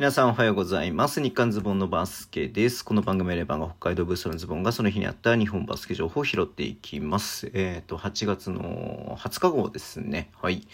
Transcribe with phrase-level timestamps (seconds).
[0.00, 1.20] 皆さんおはようございます。
[1.20, 2.82] 日刊ズボンのバスケです。
[2.82, 7.50] この番組はレバンが北海道ブースのズボンがその日にあった日本バスケ情報を拾っていきます。
[7.52, 10.30] えっ、と、8月の20日号ですね。
[10.40, 10.66] はい。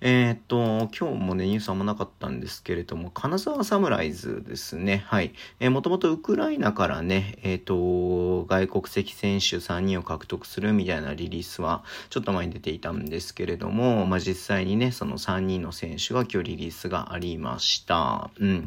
[0.00, 5.04] えっ、と、今日もね、ニュースあんまなかったんですけれども、金沢サムライズですね。
[5.06, 5.34] はい。
[5.60, 18.30] えー、もともとウクライナからね、えっ、と、外国籍選手3人を獲得するみたいなリリースは、ちょっと前に出ていたんですけれども、まあ、実際にね、その3人の選手が今日リリースがありました。
[18.40, 18.63] うん。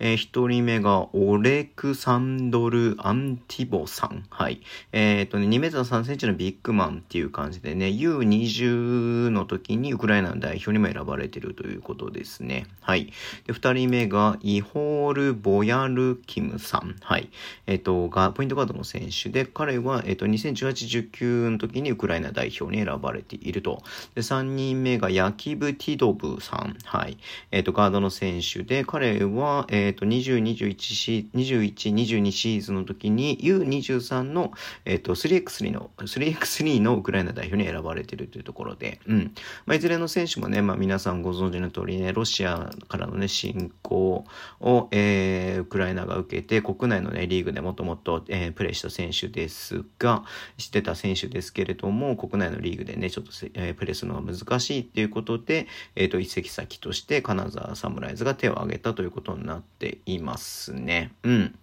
[0.00, 4.24] えー、1人目がオレクサンドル・アンティボさん。
[4.30, 4.62] はい。
[4.92, 12.66] えっ、とね、2メートル3センチのビッグマンっていう感じでね、U20 の時にウクライナの代表にも選ばれてるということですね。
[12.80, 13.12] はい。
[13.46, 16.96] で、2人目がイホール・ボヤル・キムさん。
[17.02, 17.28] はい。
[17.66, 23.82] えっ、と、が、ポイントガードの選手で、彼は、えっ、と、2018-19の時にウクライナ代表に選ばれていると。
[24.14, 26.76] で、3人目がヤキブ・ティドブさん。
[26.84, 27.18] はい。
[27.50, 34.52] えっ、と、ガードの選手で、彼は、えっ、と、20、21シ21、22シーズンの時に U23 の、
[34.84, 39.32] えっ、と、3x3 の、3x3 のウクライナ代表に選ばれているというところで、うん。
[39.66, 44.24] まあ、いずれの選手もね、まあ、皆さんご存知の通りね、ロシアからのね、侵攻
[44.60, 50.24] を、えー、ウクライナが受けて、国内のね、リーグでもともと、えー、プレーした選手ですが、
[50.56, 61.12] 知ってた選手ですけれども、国内のリーグでね、ちょっと、えー、プレーするのが難しいっていうことで、えっ、と、移籍先として金沢サムライズが手を挙げたということになっていますね。
[61.22, 61.58] うん。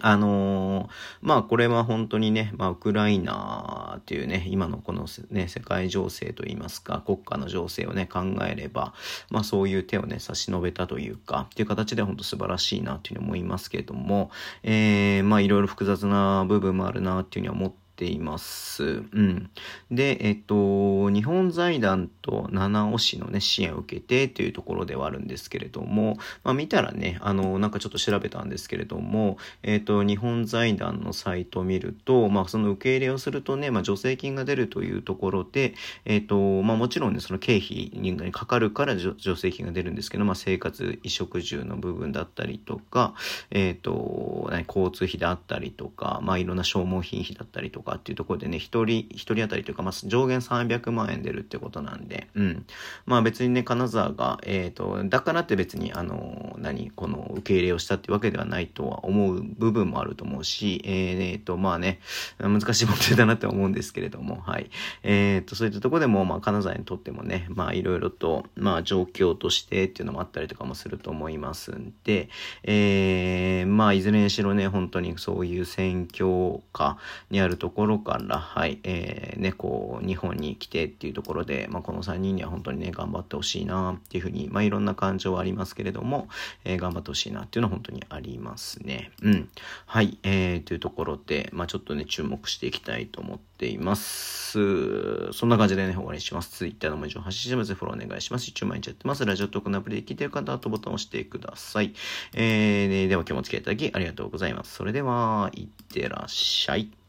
[0.00, 0.88] あのー、
[1.22, 8.92] まあこれは本当にね、まあウクライナっていうね、今のこのね、世界情勢といいますか、国家の情勢をね、考えれば、
[9.30, 14.30] まあそういう手をね、差し伸べたというか、っていう形で本当素晴らしいなっていうふうに思いますけれども、
[14.64, 18.84] えー、まあいろいろ複雑な部分もあるなっていうふうには思ってています。
[18.84, 18.88] う
[19.20, 19.50] ん。
[19.90, 35.74] で、えっと、日本財団と七尾市のね、支援を受けてというところではあるんですけれども、まあ見たらね、あの、なんかちょっと調べたんですけれども、えっと、日本財団のサイトを見ると、まあその受け入れをするとね、まあ助成金が出るというところで、
[36.04, 43.14] えっと、まあもちろんね、その経費にかかるから助成金が出るんですけど、まあ生活、衣食住の部分だったりとか、
[43.50, 52.66] えっと、交通費であったりとか、まあいろんな消耗品費だったりとか、かっていうところでね、一人、一人当たりというか、まあ、上限300万円出るってことなんで、うん。
[53.06, 62.00] まあ別にね、金沢が、えっ、ー、と、だからって別に、あの、何、この受け入れをしたってわけではないとは思う部分もあると思うし、えっ、ー、と、まあね、
[62.38, 64.70] 難しい問題だなって思うんですけれども、はい。
[65.02, 72.28] えっ、ー、と、そういったところでも、まあ金沢にとってもね、まあいろいろと、まあ状況としてっていうのもあったりとかもすると思いますんで、
[72.62, 76.98] えー、まあいずれにしろね、本当にそういう選挙下
[77.30, 86.28] にあるところから、はい、えー、ね、こう、日本に来てっていうところで、まあ、この3人には本当にね、頑張ってほしいなっていうふうに、まあ、いろんな感情はありますけれども、
[86.64, 89.10] えー、頑張ってほしいなっていうのは本当にありますね。
[89.22, 89.48] うん。
[89.86, 95.32] はい、えー、というところで、まあ、ちょっとね、注目していきたいと思っています。
[95.32, 96.50] そんな感じでね、終わりにします。
[96.50, 97.74] Twitter の文字を発信します。
[97.74, 98.48] フォローお願いします。
[98.48, 99.24] 一応毎日やってます。
[99.24, 101.94] ラジオトークのアプリで聞いてる方は、とボタンを押してください。
[102.34, 104.74] えー、では今日もお付き合いいただきありがとうございます。
[104.74, 107.03] それでは、いってらっしゃい。